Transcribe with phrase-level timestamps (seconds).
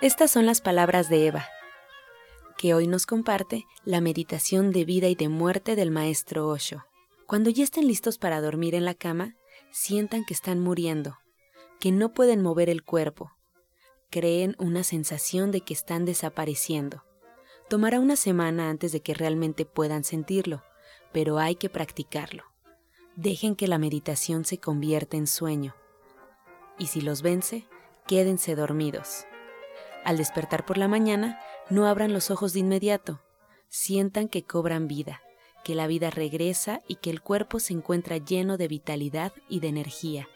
[0.00, 1.48] Estas son las palabras de Eva,
[2.56, 6.84] que hoy nos comparte la meditación de vida y de muerte del maestro Osho.
[7.26, 9.34] Cuando ya estén listos para dormir en la cama,
[9.72, 11.18] sientan que están muriendo,
[11.80, 13.32] que no pueden mover el cuerpo,
[14.08, 17.02] creen una sensación de que están desapareciendo.
[17.68, 20.62] Tomará una semana antes de que realmente puedan sentirlo,
[21.12, 22.44] pero hay que practicarlo.
[23.16, 25.74] Dejen que la meditación se convierta en sueño.
[26.78, 27.66] Y si los vence,
[28.06, 29.26] quédense dormidos.
[30.04, 33.22] Al despertar por la mañana, no abran los ojos de inmediato.
[33.68, 35.20] Sientan que cobran vida,
[35.64, 39.68] que la vida regresa y que el cuerpo se encuentra lleno de vitalidad y de
[39.68, 40.28] energía.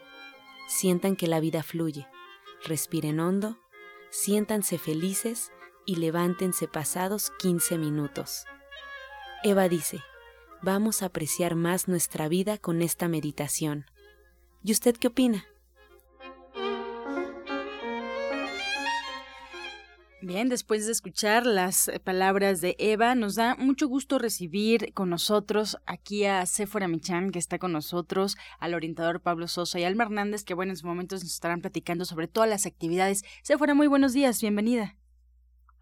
[0.67, 2.07] Sientan que la vida fluye.
[2.65, 3.57] Respiren hondo,
[4.11, 5.51] siéntanse felices
[5.85, 8.45] y levántense pasados 15 minutos.
[9.43, 9.99] Eva dice,
[10.61, 13.85] vamos a apreciar más nuestra vida con esta meditación.
[14.63, 15.45] ¿Y usted qué opina?
[20.25, 25.09] Bien, después de escuchar las eh, palabras de Eva, nos da mucho gusto recibir con
[25.09, 30.05] nosotros aquí a Sephora Michan, que está con nosotros, al orientador Pablo Sosa y Alma
[30.05, 33.25] Hernández, que bueno, en sus momentos nos estarán platicando sobre todas las actividades.
[33.41, 34.95] Sephora, muy buenos días, bienvenida.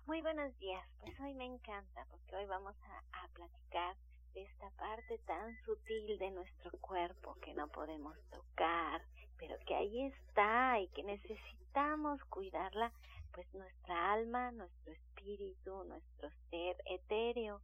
[0.08, 3.96] Muy buenos días, pues hoy me encanta porque hoy vamos a, a platicar
[4.34, 9.04] de esta parte tan sutil de nuestro cuerpo que no podemos tocar,
[9.38, 12.92] pero que ahí está y que necesitamos cuidarla,
[13.34, 17.62] pues nuestra alma, nuestro espíritu, nuestro ser etéreo,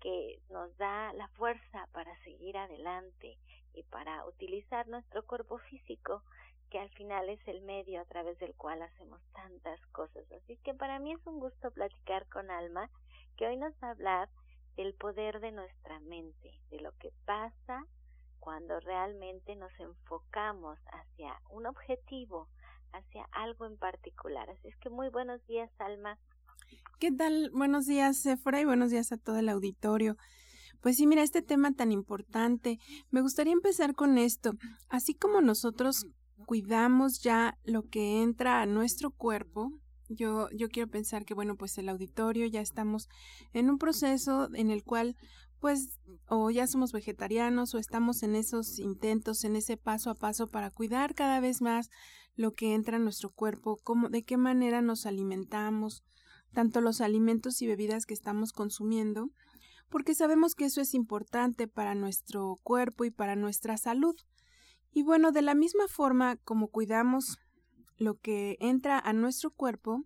[0.00, 3.38] que nos da la fuerza para seguir adelante
[3.74, 6.22] y para utilizar nuestro cuerpo físico
[6.70, 10.24] que al final es el medio a través del cual hacemos tantas cosas.
[10.32, 12.90] Así que para mí es un gusto platicar con Alma,
[13.36, 14.28] que hoy nos va a hablar
[14.76, 17.86] del poder de nuestra mente, de lo que pasa
[18.40, 22.48] cuando realmente nos enfocamos hacia un objetivo,
[22.96, 24.48] hacia algo en particular.
[24.50, 26.18] Así es que muy buenos días, Alma.
[26.98, 27.50] ¿Qué tal?
[27.52, 30.16] Buenos días, Sephora, y buenos días a todo el auditorio.
[30.80, 32.78] Pues sí, mira, este tema tan importante.
[33.10, 34.52] Me gustaría empezar con esto.
[34.88, 36.06] Así como nosotros
[36.46, 39.72] cuidamos ya lo que entra a nuestro cuerpo,
[40.08, 43.08] yo, yo quiero pensar que, bueno, pues el auditorio ya estamos
[43.52, 45.16] en un proceso en el cual,
[45.60, 50.46] pues, o ya somos vegetarianos o estamos en esos intentos, en ese paso a paso
[50.46, 51.90] para cuidar cada vez más
[52.36, 56.04] lo que entra a nuestro cuerpo, cómo, de qué manera nos alimentamos,
[56.52, 59.30] tanto los alimentos y bebidas que estamos consumiendo,
[59.88, 64.16] porque sabemos que eso es importante para nuestro cuerpo y para nuestra salud.
[64.92, 67.38] Y bueno, de la misma forma como cuidamos
[67.98, 70.04] lo que entra a nuestro cuerpo,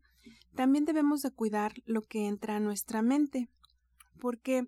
[0.54, 3.48] también debemos de cuidar lo que entra a nuestra mente,
[4.20, 4.66] porque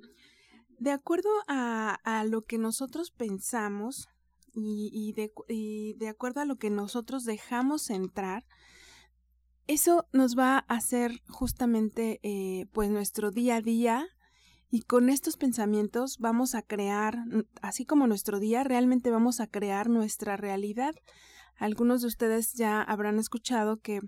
[0.78, 4.08] de acuerdo a, a lo que nosotros pensamos
[4.54, 8.44] y, y, de, y de acuerdo a lo que nosotros dejamos entrar,
[9.66, 14.06] eso nos va a hacer justamente eh, pues nuestro día a día
[14.70, 17.18] y con estos pensamientos vamos a crear,
[17.60, 20.94] así como nuestro día, realmente vamos a crear nuestra realidad.
[21.56, 24.00] Algunos de ustedes ya habrán escuchado que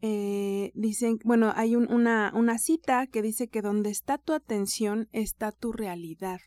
[0.00, 5.08] eh, dicen, bueno, hay un, una, una cita que dice que donde está tu atención
[5.12, 6.40] está tu realidad.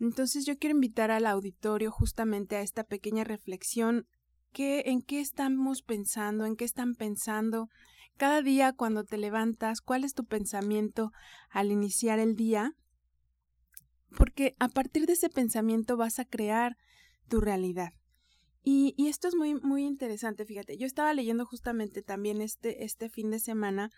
[0.00, 4.06] Entonces yo quiero invitar al auditorio justamente a esta pequeña reflexión.
[4.52, 6.46] ¿Qué, ¿En qué estamos pensando?
[6.46, 7.68] ¿En qué están pensando?
[8.16, 11.12] Cada día cuando te levantas, ¿cuál es tu pensamiento
[11.50, 12.72] al iniciar el día?
[14.16, 16.76] Porque a partir de ese pensamiento vas a crear
[17.28, 17.92] tu realidad.
[18.62, 20.76] Y, y, esto es muy, muy interesante, fíjate.
[20.76, 23.90] Yo estaba leyendo justamente también este, este fin de semana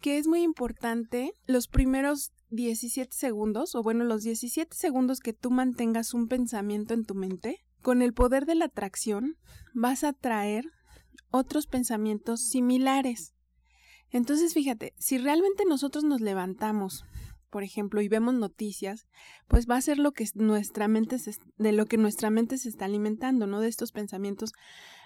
[0.00, 5.50] que es muy importante los primeros 17 segundos, o bueno, los 17 segundos que tú
[5.50, 9.36] mantengas un pensamiento en tu mente, con el poder de la atracción
[9.74, 10.64] vas a traer
[11.30, 13.34] otros pensamientos similares.
[14.10, 17.04] Entonces, fíjate, si realmente nosotros nos levantamos,
[17.50, 19.06] por ejemplo, y vemos noticias,
[19.48, 21.16] pues va a ser lo que nuestra mente
[21.56, 23.60] de lo que nuestra mente se está alimentando, ¿no?
[23.60, 24.52] De estos pensamientos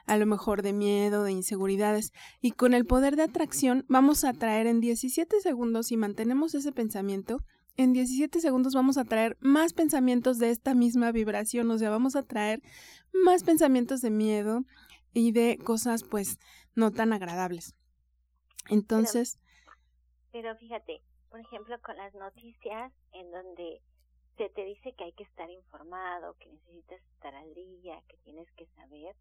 [0.07, 4.33] a lo mejor de miedo, de inseguridades, y con el poder de atracción vamos a
[4.33, 7.41] traer en 17 segundos, si mantenemos ese pensamiento,
[7.77, 12.17] en 17 segundos vamos a traer más pensamientos de esta misma vibración, o sea, vamos
[12.17, 12.61] a traer
[13.13, 14.65] más pensamientos de miedo
[15.13, 16.39] y de cosas pues
[16.75, 17.75] no tan agradables.
[18.69, 19.39] Entonces...
[20.33, 23.83] Pero, fíjate, por ejemplo, con las noticias en donde
[24.37, 28.49] se te dice que hay que estar informado, que necesitas estar al día, que tienes
[28.57, 29.17] que saber,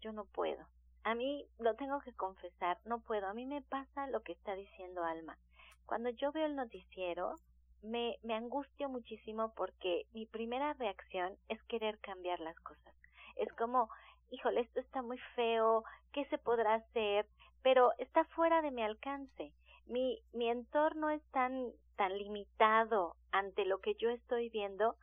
[0.00, 0.66] yo no puedo.
[1.02, 3.26] A mí lo tengo que confesar, no puedo.
[3.26, 5.38] A mí me pasa lo que está diciendo Alma.
[5.86, 7.36] Cuando yo veo el noticiero,
[7.82, 12.94] me, me angustio muchísimo porque mi primera reacción es querer cambiar las cosas.
[13.36, 13.88] Es como,
[14.30, 17.26] híjole, esto está muy feo, ¿qué se podrá hacer?
[17.62, 19.52] Pero está fuera de mi alcance.
[19.86, 24.96] Mi, mi entorno es tan, tan limitado ante lo que yo estoy viendo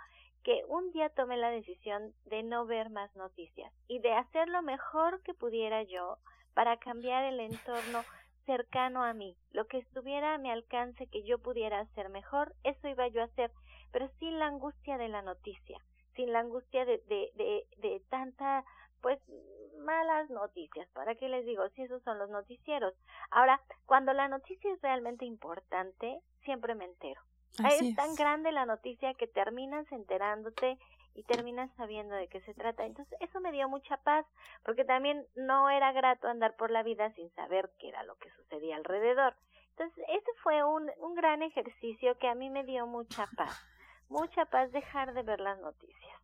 [0.48, 4.62] que un día tomé la decisión de no ver más noticias y de hacer lo
[4.62, 6.20] mejor que pudiera yo
[6.54, 8.06] para cambiar el entorno
[8.46, 12.88] cercano a mí, lo que estuviera a mi alcance que yo pudiera hacer mejor, eso
[12.88, 13.52] iba yo a hacer,
[13.92, 15.82] pero sin la angustia de la noticia,
[16.16, 18.64] sin la angustia de, de, de, tanta,
[19.02, 19.20] pues,
[19.80, 20.88] malas noticias.
[20.94, 21.68] ¿Para qué les digo?
[21.72, 22.94] Si esos son los noticieros.
[23.32, 27.20] Ahora, cuando la noticia es realmente importante, siempre me entero
[27.70, 30.78] es, tan grande la noticia que terminas enterándote
[31.16, 32.86] y terminas sabiendo de qué se trata.
[32.86, 34.26] Entonces, eso me dio mucha paz,
[34.64, 38.30] porque también no era grato andar por la vida sin saber qué era lo que
[38.32, 39.36] sucedía alrededor.
[39.72, 43.66] Entonces, ese fue un, un gran ejercicio que a mí me dio mucha paz,
[44.10, 46.22] mucha paz dejar de ver las noticias.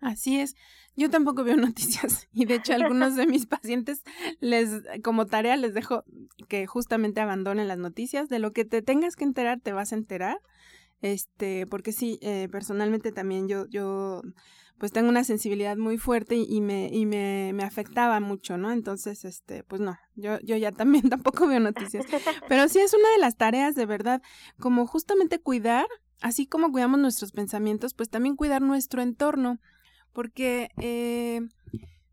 [0.00, 0.54] Así es.
[0.96, 4.02] Yo tampoco veo noticias y de hecho algunos de mis pacientes
[4.40, 6.04] les como tarea les dejo
[6.48, 8.28] que justamente abandonen las noticias.
[8.28, 10.38] De lo que te tengas que enterar te vas a enterar.
[11.02, 14.22] Este, porque sí, eh, personalmente también yo yo
[14.78, 18.72] pues tengo una sensibilidad muy fuerte y, me y me, me afectaba mucho, ¿no?
[18.72, 22.04] Entonces, este, pues no, yo yo ya también tampoco veo noticias.
[22.48, 24.22] Pero sí es una de las tareas de verdad,
[24.58, 25.86] como justamente cuidar
[26.20, 29.58] así como cuidamos nuestros pensamientos, pues también cuidar nuestro entorno.
[30.12, 31.42] Porque, eh,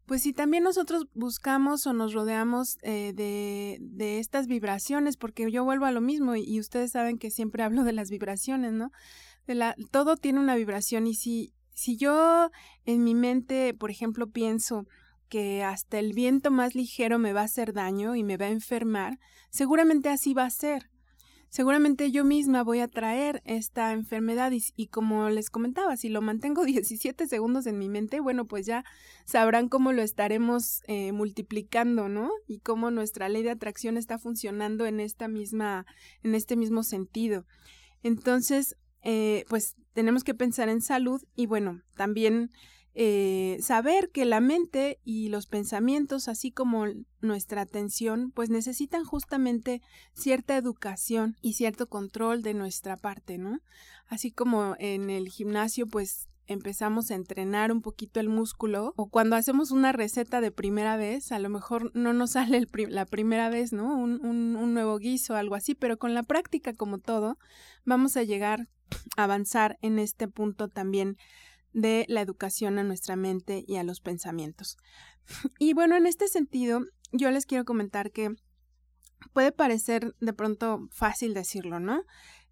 [0.05, 5.63] pues si también nosotros buscamos o nos rodeamos eh, de, de, estas vibraciones, porque yo
[5.63, 8.91] vuelvo a lo mismo y, ustedes saben que siempre hablo de las vibraciones, ¿no?
[9.47, 12.51] De la, todo tiene una vibración y si, si yo
[12.85, 14.85] en mi mente, por ejemplo, pienso
[15.29, 18.49] que hasta el viento más ligero me va a hacer daño y me va a
[18.49, 19.17] enfermar,
[19.49, 20.89] seguramente así va a ser
[21.53, 26.65] seguramente yo misma voy a traer esta enfermedad y, como les comentaba, si lo mantengo
[26.65, 28.83] 17 segundos en mi mente, bueno, pues ya
[29.25, 32.31] sabrán cómo lo estaremos eh, multiplicando, ¿no?
[32.47, 35.85] Y cómo nuestra ley de atracción está funcionando en esta misma,
[36.23, 37.45] en este mismo sentido.
[38.01, 42.49] Entonces, eh, pues tenemos que pensar en salud y bueno, también
[42.95, 46.85] eh, saber que la mente y los pensamientos, así como
[47.21, 49.81] nuestra atención, pues necesitan justamente
[50.13, 53.61] cierta educación y cierto control de nuestra parte, ¿no?
[54.07, 59.35] Así como en el gimnasio, pues empezamos a entrenar un poquito el músculo o cuando
[59.35, 63.73] hacemos una receta de primera vez, a lo mejor no nos sale la primera vez,
[63.73, 63.97] ¿no?
[63.97, 67.39] Un, un, un nuevo guiso, algo así, pero con la práctica como todo,
[67.85, 68.67] vamos a llegar
[69.17, 71.17] a avanzar en este punto también
[71.73, 74.77] de la educación a nuestra mente y a los pensamientos.
[75.59, 78.35] Y bueno, en este sentido, yo les quiero comentar que
[79.31, 82.03] puede parecer de pronto fácil decirlo, ¿no?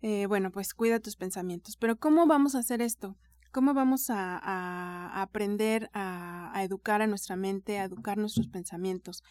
[0.01, 3.18] Eh, bueno, pues cuida tus pensamientos, pero ¿cómo vamos a hacer esto?
[3.51, 9.24] ¿Cómo vamos a, aprender a, educar a nuestra mente, a educar nuestros pensamientos?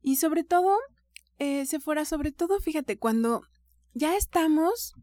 [0.00, 0.78] Y sobre todo,
[1.38, 3.42] eh, se fuera, sobre todo, fíjate, cuando
[3.92, 4.94] ya estamos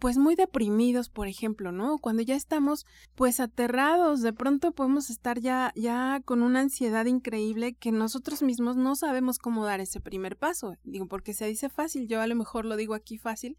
[0.00, 1.98] pues muy deprimidos, por ejemplo, ¿no?
[1.98, 7.74] Cuando ya estamos pues aterrados, de pronto podemos estar ya ya con una ansiedad increíble
[7.74, 10.74] que nosotros mismos no sabemos cómo dar ese primer paso.
[10.84, 13.58] Digo, porque se dice fácil, yo a lo mejor lo digo aquí fácil,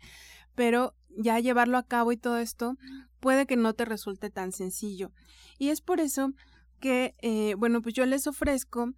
[0.56, 2.76] pero ya llevarlo a cabo y todo esto
[3.20, 5.12] puede que no te resulte tan sencillo.
[5.60, 6.34] Y es por eso
[6.80, 8.94] que, eh, bueno, pues yo les ofrezco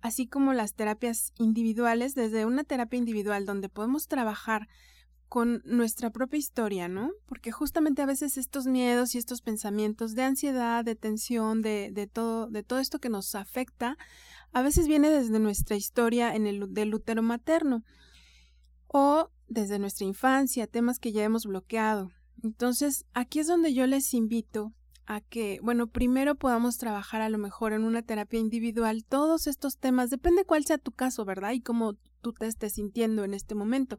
[0.00, 4.68] así como las terapias individuales, desde una terapia individual donde podemos trabajar
[5.28, 7.12] con nuestra propia historia, ¿no?
[7.26, 12.06] Porque justamente a veces estos miedos y estos pensamientos de ansiedad, de tensión, de, de
[12.06, 13.98] todo, de todo esto que nos afecta,
[14.52, 17.84] a veces viene desde nuestra historia en el del útero materno
[18.86, 22.10] o desde nuestra infancia, temas que ya hemos bloqueado.
[22.42, 24.72] Entonces, aquí es donde yo les invito
[25.06, 29.78] a que, bueno, primero podamos trabajar a lo mejor en una terapia individual todos estos
[29.78, 31.52] temas, depende cuál sea tu caso, ¿verdad?
[31.52, 33.98] Y cómo tú te estés sintiendo en este momento.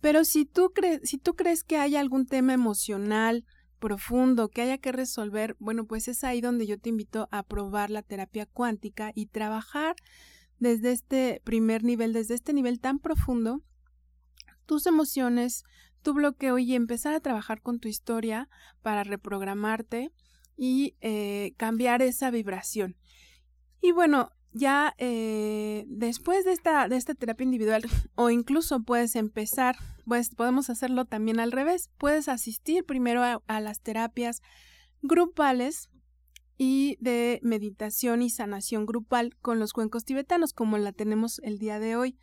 [0.00, 3.44] Pero si tú, crees, si tú crees que hay algún tema emocional
[3.78, 7.90] profundo que haya que resolver, bueno, pues es ahí donde yo te invito a probar
[7.90, 9.96] la terapia cuántica y trabajar
[10.58, 13.62] desde este primer nivel, desde este nivel tan profundo,
[14.66, 15.64] tus emociones,
[16.02, 18.48] tu bloqueo y empezar a trabajar con tu historia
[18.82, 20.12] para reprogramarte
[20.56, 22.96] y eh, cambiar esa vibración.
[23.80, 27.82] Y bueno, ya eh, después de esta, de esta terapia individual,
[28.14, 33.80] o incluso puedes empezar, pues podemos hacerlo también al revés, puedes asistir primero a, las
[33.80, 34.42] terapias
[35.02, 35.90] grupales
[36.56, 41.78] y de meditación y sanación grupal con los cuencos tibetanos, como la tenemos el día
[41.78, 42.18] de hoy.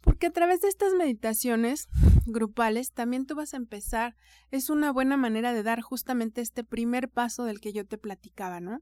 [0.00, 1.88] Porque a través de estas meditaciones
[2.26, 4.16] grupales también tú vas a empezar,
[4.50, 8.60] es una buena manera de dar justamente este primer paso del que yo te platicaba,
[8.60, 8.80] ¿no?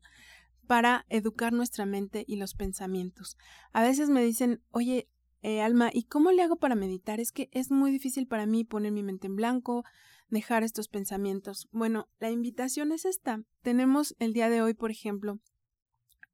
[0.68, 3.38] Para educar nuestra mente y los pensamientos.
[3.72, 5.08] A veces me dicen, oye,
[5.40, 7.20] eh, Alma, ¿y cómo le hago para meditar?
[7.20, 9.84] Es que es muy difícil para mí poner mi mente en blanco,
[10.28, 11.68] dejar estos pensamientos.
[11.72, 13.42] Bueno, la invitación es esta.
[13.62, 15.40] Tenemos el día de hoy, por ejemplo,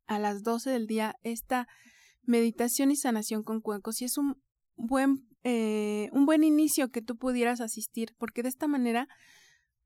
[0.07, 1.69] a las 12 del día, esta
[2.23, 4.43] meditación y sanación con cuencos y es un
[4.75, 9.07] buen, eh, un buen inicio que tú pudieras asistir, porque de esta manera,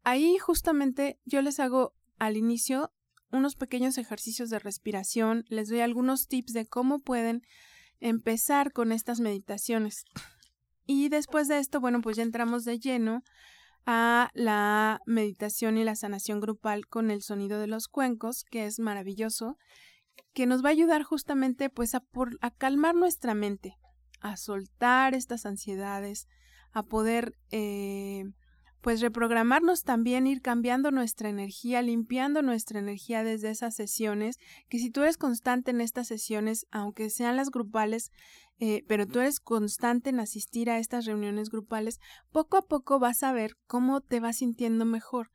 [0.04, 2.92] ahí justamente yo les hago al inicio
[3.30, 7.42] unos pequeños ejercicios de respiración, les doy algunos tips de cómo pueden
[8.00, 10.04] empezar con estas meditaciones.
[10.86, 13.22] Y después de esto, bueno, pues ya entramos de lleno
[13.84, 18.78] a la meditación y la sanación grupal con el sonido de los cuencos, que es
[18.78, 19.56] maravilloso,
[20.34, 22.02] que nos va a ayudar justamente pues a,
[22.40, 23.74] a calmar nuestra mente,
[24.20, 26.26] a soltar estas ansiedades,
[26.72, 28.24] a poder eh,
[28.88, 34.38] pues reprogramarnos también, ir cambiando nuestra energía, limpiando nuestra energía desde esas sesiones,
[34.70, 38.12] que si tú eres constante en estas sesiones, aunque sean las grupales,
[38.60, 42.00] eh, pero tú eres constante en asistir a estas reuniones grupales,
[42.32, 45.32] poco a poco vas a ver cómo te vas sintiendo mejor,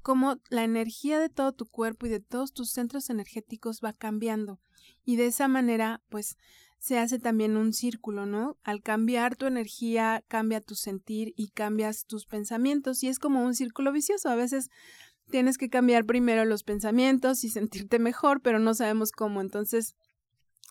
[0.00, 4.58] cómo la energía de todo tu cuerpo y de todos tus centros energéticos va cambiando.
[5.04, 6.38] Y de esa manera, pues,
[6.86, 8.58] se hace también un círculo, ¿no?
[8.62, 13.56] Al cambiar tu energía, cambia tu sentir y cambias tus pensamientos y es como un
[13.56, 14.28] círculo vicioso.
[14.28, 14.68] A veces
[15.28, 19.40] tienes que cambiar primero los pensamientos y sentirte mejor, pero no sabemos cómo.
[19.40, 19.96] Entonces,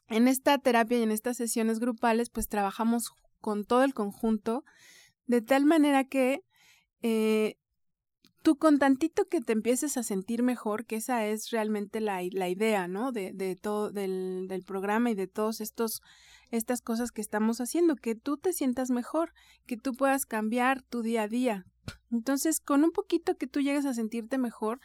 [0.08, 4.64] en esta terapia y en estas sesiones grupales, pues trabajamos con todo el conjunto
[5.26, 6.46] de tal manera que
[7.02, 7.58] eh,
[8.46, 12.48] tú con tantito que te empieces a sentir mejor, que esa es realmente la, la
[12.48, 13.12] idea, ¿no?
[13.12, 16.04] De, de todo, del, del, programa y de todos estos,
[16.52, 19.34] estas cosas que estamos haciendo, que tú te sientas mejor,
[19.66, 21.66] que tú puedas cambiar tu día a día.
[22.12, 24.80] Entonces, con un poquito que tú llegues a sentirte mejor,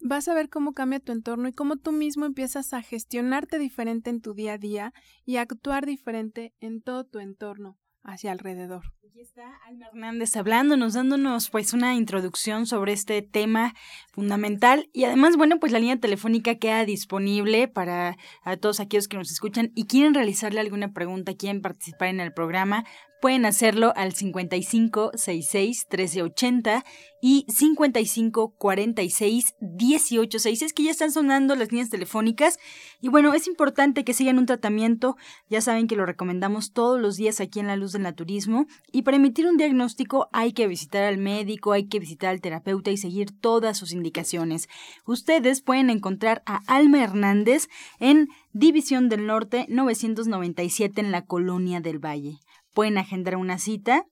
[0.00, 4.08] vas a ver cómo cambia tu entorno y cómo tú mismo empiezas a gestionarte diferente
[4.08, 4.94] en tu día a día
[5.26, 8.84] y a actuar diferente en todo tu entorno hacia alrededor.
[9.08, 13.74] Aquí está Alma Hernández hablándonos, dándonos pues una introducción sobre este tema
[14.12, 19.16] fundamental y además, bueno, pues la línea telefónica queda disponible para a todos aquellos que
[19.16, 22.84] nos escuchan y quieren realizarle alguna pregunta, quieren participar en el programa,
[23.24, 26.84] pueden hacerlo al 55 66 1380
[27.22, 32.58] y 55 46 18 Es que ya están sonando las líneas telefónicas
[33.00, 35.16] y bueno, es importante que sigan un tratamiento.
[35.48, 39.00] Ya saben que lo recomendamos todos los días aquí en La Luz del Naturismo y
[39.04, 42.98] para emitir un diagnóstico hay que visitar al médico, hay que visitar al terapeuta y
[42.98, 44.68] seguir todas sus indicaciones.
[45.06, 47.68] Ustedes pueden encontrar a Alma Hernández
[48.00, 52.38] en División del Norte 997 en la Colonia del Valle.
[52.74, 54.04] Pueden agendar una cita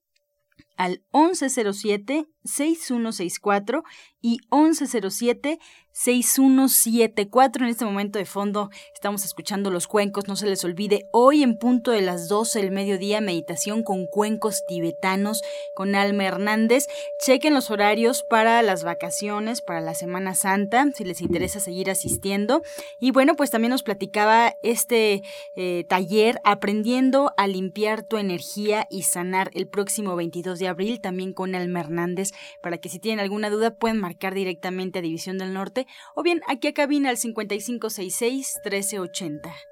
[0.77, 3.83] al 1107-6164
[4.21, 5.61] y 1107
[5.93, 7.65] 6174.
[7.65, 11.05] En este momento de fondo estamos escuchando los cuencos, no se les olvide.
[11.13, 15.43] Hoy en punto de las 12 del mediodía, meditación con cuencos tibetanos
[15.77, 16.87] con Alma Hernández.
[17.25, 22.63] Chequen los horarios para las vacaciones, para la Semana Santa, si les interesa seguir asistiendo.
[22.99, 25.23] Y bueno, pues también nos platicaba este
[25.57, 31.33] eh, taller aprendiendo a limpiar tu energía y sanar el próximo 22 de abril, también
[31.33, 35.53] con Alma Hernández, para que si tienen alguna duda pueden marcar directamente a División del
[35.53, 39.72] Norte o bien aquí a cabina al 5566-1380.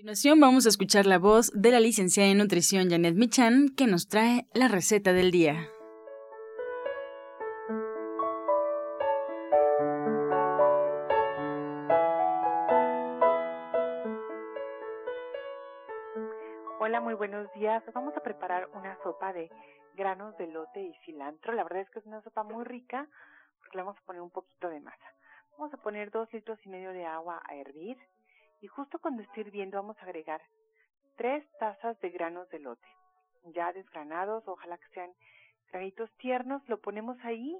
[0.00, 4.08] continuación vamos a escuchar la voz de la licenciada en nutrición Janet Michan que nos
[4.08, 5.68] trae la receta del día.
[16.78, 17.84] Hola, muy buenos días.
[17.92, 19.50] Vamos a preparar una sopa de
[19.96, 21.52] granos de lote y cilantro.
[21.52, 23.06] La verdad es que es una sopa muy rica
[23.58, 25.14] porque le vamos a poner un poquito de masa.
[25.58, 27.98] Vamos a poner dos litros y medio de agua a hervir
[28.60, 30.40] y justo cuando esté hirviendo vamos a agregar
[31.16, 32.88] tres tazas de granos de lote,
[33.54, 35.12] ya desgranados, ojalá que sean
[35.72, 37.58] granitos tiernos, lo ponemos ahí,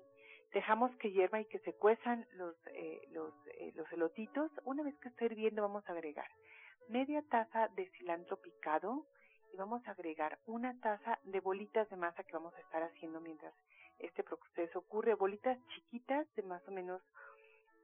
[0.53, 4.51] dejamos que hierva y que se cuezan los, eh, los, eh, los elotitos.
[4.65, 6.29] Una vez que esté hirviendo vamos a agregar
[6.89, 9.07] media taza de cilantro picado
[9.53, 13.21] y vamos a agregar una taza de bolitas de masa que vamos a estar haciendo
[13.21, 13.55] mientras
[13.99, 17.03] este proceso ocurre, bolitas chiquitas de más o menos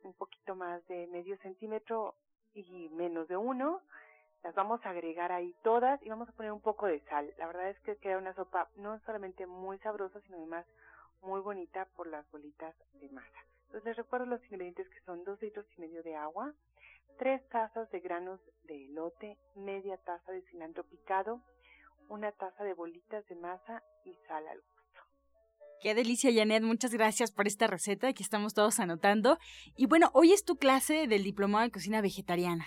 [0.02, 2.16] un poquito más de medio centímetro
[2.56, 3.82] y menos de uno.
[4.42, 7.32] Las vamos a agregar ahí todas y vamos a poner un poco de sal.
[7.38, 10.66] La verdad es que queda una sopa no solamente muy sabrosa, sino además
[11.22, 13.44] muy bonita por las bolitas de masa.
[13.66, 16.54] Entonces les recuerdo los ingredientes que son dos litros y medio de agua,
[17.18, 21.40] tres tazas de granos de elote, media taza de cilantro picado,
[22.08, 24.62] una taza de bolitas de masa y sal al.
[25.80, 26.62] Qué delicia, Janet.
[26.62, 29.38] Muchas gracias por esta receta que estamos todos anotando.
[29.76, 32.66] Y bueno, hoy es tu clase del Diplomado de Cocina Vegetariana.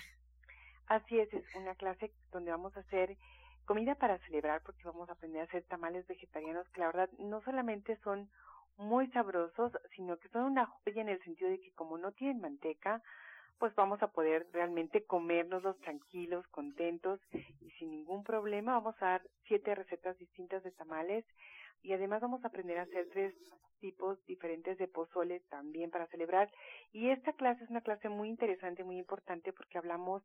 [0.86, 3.16] Así es, es una clase donde vamos a hacer
[3.64, 7.40] comida para celebrar porque vamos a aprender a hacer tamales vegetarianos que la verdad no
[7.42, 8.30] solamente son
[8.76, 12.40] muy sabrosos, sino que son una joya en el sentido de que como no tienen
[12.40, 13.02] manteca,
[13.58, 17.20] pues vamos a poder realmente comérnoslos tranquilos, contentos
[17.60, 18.72] y sin ningún problema.
[18.72, 21.24] Vamos a dar siete recetas distintas de tamales
[21.82, 23.34] y además vamos a aprender a hacer tres
[23.80, 26.50] tipos diferentes de pozole también para celebrar.
[26.92, 30.22] Y esta clase es una clase muy interesante, muy importante porque hablamos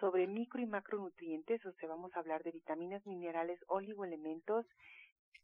[0.00, 4.66] sobre micro y macronutrientes, o sea, vamos a hablar de vitaminas, minerales, oligoelementos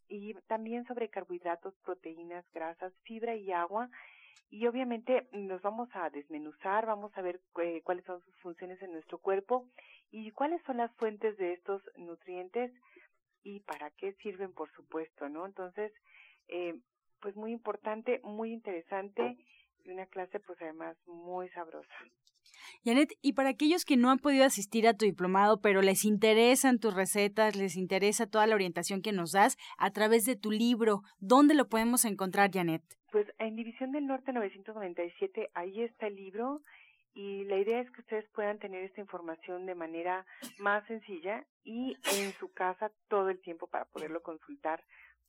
[0.09, 3.88] y también sobre carbohidratos, proteínas, grasas, fibra y agua.
[4.51, 8.93] Y obviamente nos vamos a desmenuzar, vamos a ver eh, cuáles son sus funciones en
[8.93, 9.67] nuestro cuerpo
[10.11, 12.71] y cuáles son las fuentes de estos nutrientes
[13.43, 15.47] y para qué sirven, por supuesto, ¿no?
[15.47, 15.93] Entonces,
[16.49, 16.75] eh,
[17.21, 19.37] pues muy importante, muy interesante
[19.85, 21.95] y una clase pues además muy sabrosa.
[22.85, 26.79] Janet, y para aquellos que no han podido asistir a tu diplomado, pero les interesan
[26.79, 31.03] tus recetas, les interesa toda la orientación que nos das a través de tu libro,
[31.21, 32.83] ¿dónde lo podemos encontrar, Janet?
[33.13, 36.63] Pues en División del Norte 997, ahí está el libro
[37.14, 40.25] y la idea es que ustedes puedan tener esta información de manera
[40.59, 44.83] más sencilla y en su casa todo el tiempo para poderlo consultar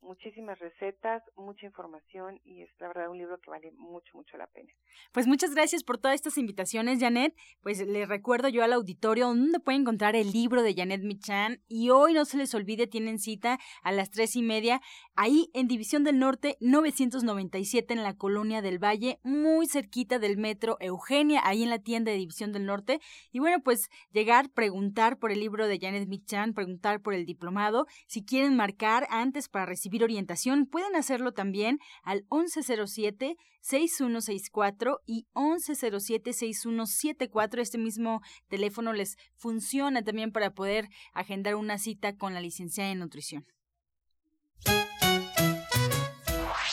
[0.03, 4.47] muchísimas recetas, mucha información y es la verdad un libro que vale mucho, mucho la
[4.47, 4.71] pena.
[5.11, 7.35] Pues muchas gracias por todas estas invitaciones, Janet.
[7.61, 11.89] Pues les recuerdo yo al auditorio donde pueden encontrar el libro de Janet Michan y
[11.89, 14.81] hoy no se les olvide, tienen cita a las tres y media
[15.15, 20.77] ahí en División del Norte 997 en la Colonia del Valle, muy cerquita del metro
[20.79, 22.99] Eugenia, ahí en la tienda de División del Norte.
[23.31, 27.85] Y bueno, pues llegar, preguntar por el libro de Janet Michan, preguntar por el diplomado,
[28.07, 37.60] si quieren marcar antes para recibir orientación, pueden hacerlo también al 1107-6164 y 1107-6174.
[37.60, 42.99] Este mismo teléfono les funciona también para poder agendar una cita con la licenciada en
[42.99, 43.45] nutrición.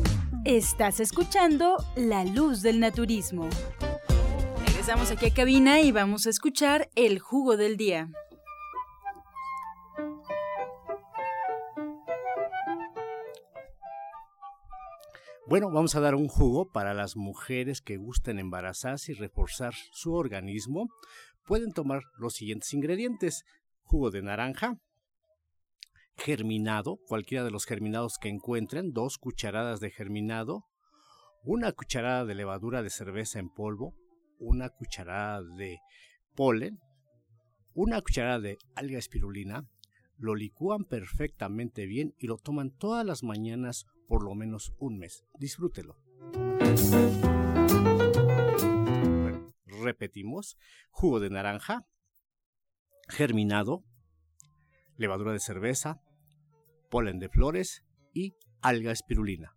[0.45, 3.47] Estás escuchando La Luz del Naturismo.
[4.65, 8.09] Regresamos aquí a cabina y vamos a escuchar el jugo del día.
[15.47, 20.13] Bueno, vamos a dar un jugo para las mujeres que gusten embarazarse y reforzar su
[20.13, 20.87] organismo.
[21.45, 23.43] Pueden tomar los siguientes ingredientes.
[23.83, 24.79] Jugo de naranja,
[26.23, 30.65] germinado, cualquiera de los germinados que encuentren, dos cucharadas de germinado,
[31.43, 33.95] una cucharada de levadura de cerveza en polvo,
[34.39, 35.79] una cucharada de
[36.35, 36.79] polen,
[37.73, 39.67] una cucharada de alga espirulina,
[40.17, 45.23] lo licúan perfectamente bien y lo toman todas las mañanas por lo menos un mes.
[45.39, 45.97] Disfrútelo.
[49.81, 50.57] repetimos.
[50.91, 51.85] Jugo de naranja,
[53.09, 53.83] germinado,
[54.95, 56.01] levadura de cerveza,
[56.91, 59.55] polen de flores y alga espirulina.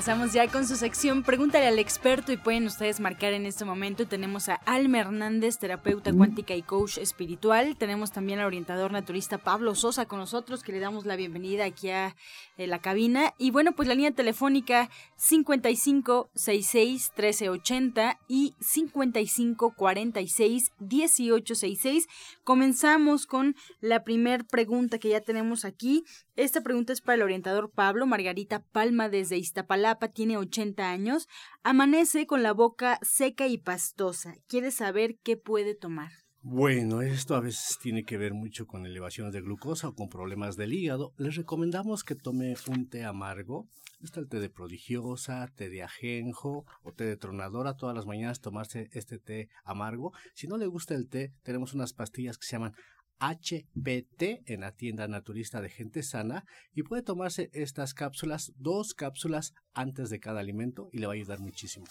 [0.00, 4.06] Comenzamos ya con su sección Pregúntale al experto y pueden ustedes marcar en este momento.
[4.06, 7.76] Tenemos a Alma Hernández, terapeuta cuántica y coach espiritual.
[7.76, 11.90] Tenemos también al orientador naturista Pablo Sosa con nosotros, que le damos la bienvenida aquí
[11.90, 12.16] a
[12.56, 13.34] eh, la cabina.
[13.36, 22.08] Y bueno, pues la línea telefónica 5566 1380 y 5546 1866.
[22.42, 26.04] Comenzamos con la primera pregunta que ya tenemos aquí.
[26.36, 31.28] Esta pregunta es para el orientador Pablo Margarita Palma desde Iztapalapa, tiene 80 años,
[31.62, 36.10] amanece con la boca seca y pastosa, quiere saber qué puede tomar.
[36.42, 40.56] Bueno, esto a veces tiene que ver mucho con elevaciones de glucosa o con problemas
[40.56, 41.12] del hígado.
[41.18, 43.68] Les recomendamos que tome un té amargo.
[44.02, 47.76] Está el té de prodigiosa, té de ajenjo o té de tronadora.
[47.76, 50.14] Todas las mañanas tomarse este té amargo.
[50.34, 52.72] Si no le gusta el té, tenemos unas pastillas que se llaman
[53.20, 59.54] HBT en la tienda naturista de gente sana y puede tomarse estas cápsulas, dos cápsulas
[59.74, 61.86] antes de cada alimento y le va a ayudar muchísimo.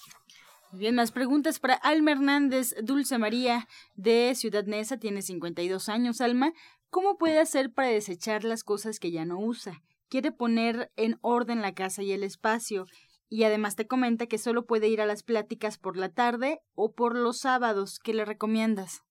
[0.71, 6.53] Bien, más preguntas para Alma Hernández, Dulce María de Ciudad Neza, tiene 52 años, Alma.
[6.89, 9.81] ¿Cómo puede hacer para desechar las cosas que ya no usa?
[10.09, 12.85] Quiere poner en orden la casa y el espacio
[13.29, 16.93] y además te comenta que solo puede ir a las pláticas por la tarde o
[16.93, 17.99] por los sábados.
[17.99, 19.01] ¿Qué le recomiendas?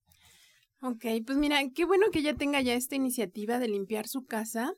[0.80, 4.74] Ok, pues mira, qué bueno que ella tenga ya esta iniciativa de limpiar su casa,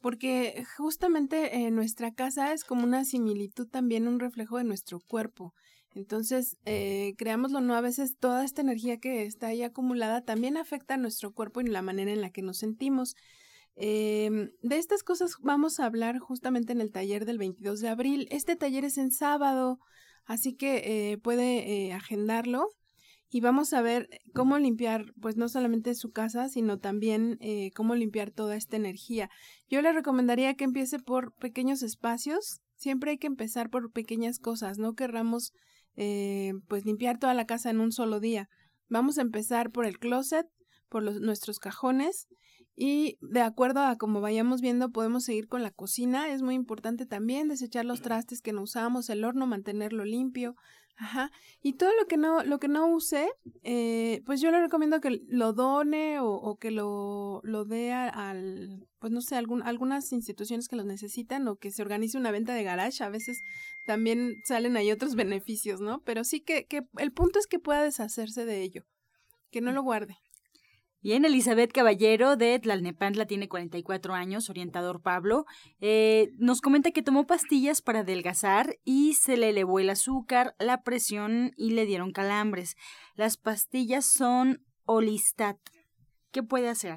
[0.00, 5.54] porque justamente eh, nuestra casa es como una similitud también, un reflejo de nuestro cuerpo.
[5.92, 10.94] Entonces, eh, creámoslo no, a veces toda esta energía que está ahí acumulada también afecta
[10.94, 13.14] a nuestro cuerpo y la manera en la que nos sentimos.
[13.76, 18.26] Em, de estas cosas vamos a hablar justamente en el taller del 22 de abril.
[18.32, 19.78] Este taller es en sábado,
[20.24, 22.70] así que eh, puede agendarlo
[23.34, 27.96] y vamos a ver cómo limpiar, pues no solamente su casa, sino también eh, cómo
[27.96, 29.28] limpiar toda esta energía.
[29.68, 32.60] Yo le recomendaría que empiece por pequeños espacios.
[32.76, 34.78] Siempre hay que empezar por pequeñas cosas.
[34.78, 35.52] No querramos,
[35.96, 38.48] eh, pues, limpiar toda la casa en un solo día.
[38.88, 40.46] Vamos a empezar por el closet,
[40.88, 42.28] por los, nuestros cajones
[42.76, 46.28] y de acuerdo a como vayamos viendo podemos seguir con la cocina.
[46.32, 50.54] Es muy importante también desechar los trastes que no usamos, el horno, mantenerlo limpio,
[50.96, 51.32] Ajá.
[51.60, 53.28] Y todo lo que no, lo que no use,
[53.62, 58.86] eh, pues yo le recomiendo que lo done o, o que lo, lo dé al,
[59.00, 62.54] pues no sé, algún, algunas instituciones que lo necesitan o que se organice una venta
[62.54, 63.02] de garage.
[63.02, 63.42] A veces
[63.86, 66.00] también salen ahí otros beneficios, ¿no?
[66.04, 68.84] Pero sí que, que el punto es que pueda deshacerse de ello,
[69.50, 70.16] que no lo guarde.
[71.04, 75.44] Bien, Elizabeth Caballero de Tlalnepantla tiene 44 años, orientador Pablo.
[75.78, 80.82] Eh, nos comenta que tomó pastillas para adelgazar y se le elevó el azúcar, la
[80.82, 82.74] presión y le dieron calambres.
[83.16, 85.58] Las pastillas son Olistat.
[86.32, 86.96] ¿Qué puede hacer?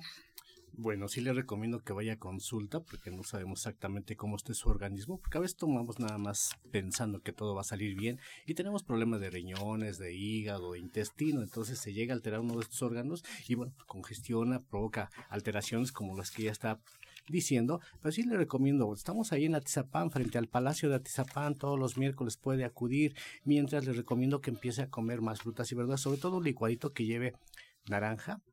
[0.79, 4.69] Bueno, sí le recomiendo que vaya a consulta porque no sabemos exactamente cómo esté su
[4.69, 8.53] organismo, porque a veces tomamos nada más pensando que todo va a salir bien y
[8.53, 12.61] tenemos problemas de riñones, de hígado, de intestino, entonces se llega a alterar uno de
[12.61, 16.79] estos órganos y bueno, congestiona, provoca alteraciones como las que ya está
[17.27, 21.79] diciendo, pero sí le recomiendo, estamos ahí en Atizapán, frente al Palacio de Atizapán, todos
[21.79, 26.01] los miércoles puede acudir, mientras le recomiendo que empiece a comer más frutas y verduras,
[26.01, 27.33] sobre todo un licuadito que lleve
[27.89, 28.43] naranja,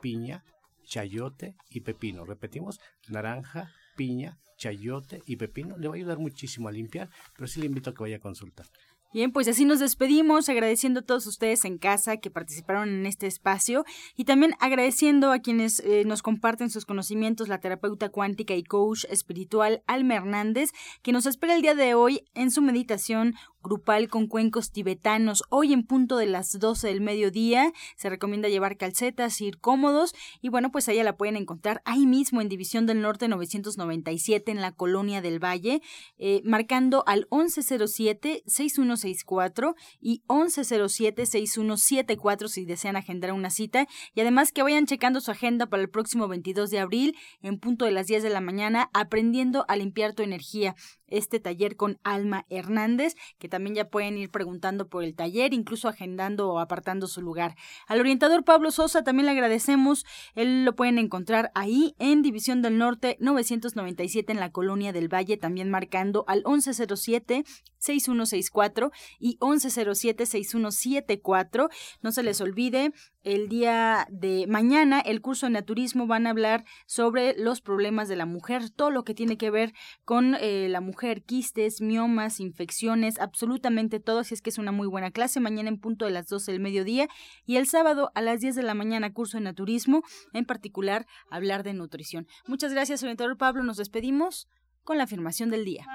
[0.00, 0.44] piña,
[0.84, 2.24] chayote y pepino.
[2.24, 5.76] Repetimos, naranja, piña, chayote y pepino.
[5.76, 8.20] Le va a ayudar muchísimo a limpiar, pero sí le invito a que vaya a
[8.20, 8.66] consultar.
[9.14, 13.28] Bien, pues así nos despedimos, agradeciendo a todos ustedes en casa que participaron en este
[13.28, 13.84] espacio
[14.16, 19.04] y también agradeciendo a quienes eh, nos comparten sus conocimientos, la terapeuta cuántica y coach
[19.08, 24.28] espiritual Alma Hernández, que nos espera el día de hoy en su meditación grupal con
[24.28, 25.42] cuencos tibetanos.
[25.48, 30.50] Hoy en punto de las 12 del mediodía se recomienda llevar calcetas, ir cómodos y
[30.50, 34.70] bueno, pues ella la pueden encontrar ahí mismo en División del Norte 997 en la
[34.72, 35.80] Colonia del Valle,
[36.18, 44.86] eh, marcando al 1107-6164 y 1107-6174 si desean agendar una cita y además que vayan
[44.86, 48.30] checando su agenda para el próximo 22 de abril en punto de las 10 de
[48.30, 50.74] la mañana aprendiendo a limpiar tu energía
[51.08, 55.88] este taller con Alma Hernández, que también ya pueden ir preguntando por el taller, incluso
[55.88, 57.56] agendando o apartando su lugar.
[57.86, 62.78] Al orientador Pablo Sosa también le agradecemos, él lo pueden encontrar ahí en División del
[62.78, 67.44] Norte 997 en la Colonia del Valle, también marcando al 1107
[67.78, 71.68] 6164 y 1107 6174.
[72.02, 72.92] No se les olvide
[73.24, 78.16] el día de mañana, el curso de naturismo van a hablar sobre los problemas de
[78.16, 79.72] la mujer, todo lo que tiene que ver
[80.04, 84.20] con eh, la mujer, quistes, miomas, infecciones, absolutamente todo.
[84.20, 85.40] Así es que es una muy buena clase.
[85.40, 87.08] Mañana en punto de las 12 del mediodía
[87.46, 90.02] y el sábado a las 10 de la mañana, curso de naturismo,
[90.34, 92.28] en particular hablar de nutrición.
[92.46, 93.62] Muchas gracias, orientador Pablo.
[93.64, 94.48] Nos despedimos
[94.84, 95.86] con la afirmación del día.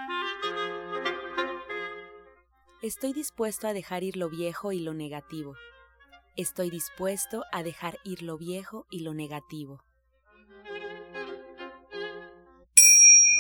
[2.82, 5.56] Estoy dispuesto a dejar ir lo viejo y lo negativo
[6.39, 9.82] Estoy dispuesto a dejar ir lo viejo y lo negativo.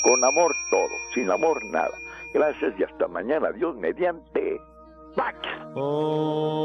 [0.03, 1.97] Con amor todo, sin amor nada.
[2.33, 3.53] Gracias y hasta mañana.
[3.53, 4.59] Dios mediante.
[5.15, 5.37] ¡Pax!
[5.75, 6.59] Oh.